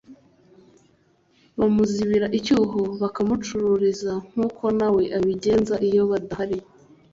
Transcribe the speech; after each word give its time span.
bamuzibira 1.59 2.27
icyuho 2.37 2.81
bakamucururiza 3.01 4.11
nk’uko 4.31 4.63
nawe 4.77 5.03
abigenza 5.17 5.75
iyo 5.87 6.03
badahari 6.11 6.57